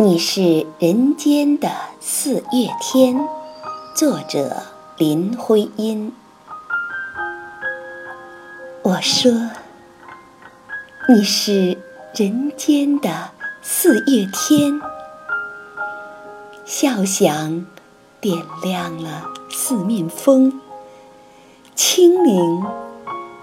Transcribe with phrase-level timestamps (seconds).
[0.00, 3.28] 你是人间的四月天，
[3.96, 4.62] 作者
[4.96, 6.12] 林徽因。
[8.82, 9.32] 我说，
[11.08, 11.76] 你是
[12.14, 13.30] 人间的
[13.60, 14.80] 四月天，
[16.64, 17.66] 笑响
[18.20, 20.60] 点亮了四面风，
[21.74, 22.64] 清灵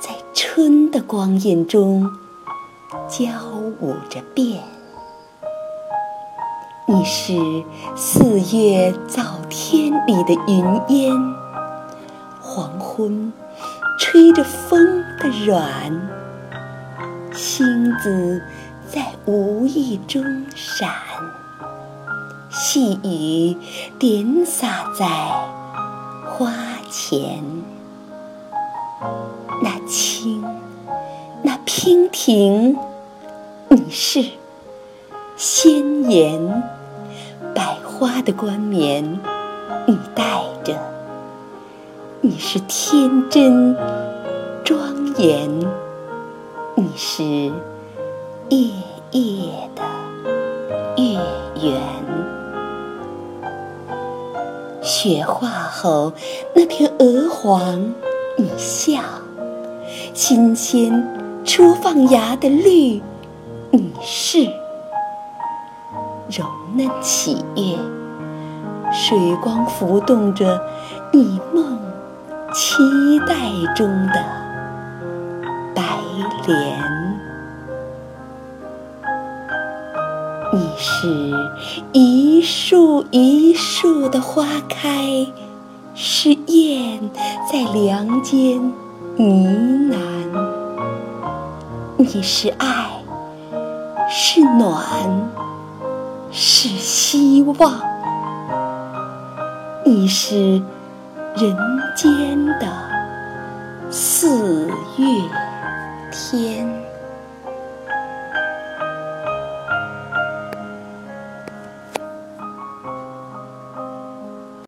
[0.00, 2.10] 在春的光艳中
[3.08, 3.28] 交
[3.80, 4.64] 舞着变。
[6.92, 7.62] 你是
[7.94, 11.12] 四月早天里的云烟，
[12.40, 13.32] 黄昏
[13.96, 15.64] 吹着风的软，
[17.32, 18.42] 星子
[18.90, 20.24] 在无意中
[20.56, 20.90] 闪，
[22.50, 23.56] 细雨
[23.96, 25.06] 点洒在
[26.28, 26.52] 花
[26.90, 27.40] 前。
[29.62, 30.44] 那清，
[31.44, 32.76] 那娉婷，
[33.68, 34.24] 你是
[35.36, 36.79] 鲜艳。
[38.00, 39.20] 花的冠冕，
[39.86, 40.24] 你戴
[40.64, 40.72] 着；
[42.22, 43.76] 你是天真
[44.64, 45.50] 庄严，
[46.76, 47.22] 你是
[48.48, 48.70] 夜
[49.10, 49.82] 夜的
[50.96, 51.20] 月
[51.60, 51.82] 圆。
[54.80, 56.14] 雪化后
[56.54, 57.94] 那片鹅黄，
[58.38, 59.02] 你笑；
[60.14, 61.06] 新鲜
[61.44, 63.02] 初放芽的绿，
[63.70, 64.46] 你是。
[66.30, 67.76] 柔嫩喜悦，
[68.92, 70.60] 水光浮动着
[71.12, 71.78] 你梦
[72.52, 73.34] 期待
[73.74, 74.24] 中的
[75.74, 75.82] 白
[76.46, 76.78] 莲。
[80.52, 81.32] 你是
[81.92, 85.26] 一树一树的花开，
[85.94, 87.10] 是燕
[87.50, 88.60] 在梁间
[89.16, 89.98] 呢喃。
[91.96, 92.90] 你是爱，
[94.08, 94.80] 是暖。
[96.32, 97.80] 是希望，
[99.84, 100.62] 你是
[101.36, 101.56] 人
[101.96, 102.66] 间的
[103.90, 105.06] 四月
[106.12, 106.89] 天。